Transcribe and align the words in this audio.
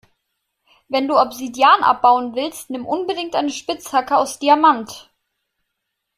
Wenn 0.87 1.07
du 1.07 1.19
Obsidian 1.19 1.83
abbauen 1.83 2.33
willst, 2.33 2.71
nimm 2.71 2.87
unbedingt 2.87 3.35
eine 3.35 3.51
Spitzhacke 3.51 4.17
aus 4.17 4.39
Diamant. 4.39 5.11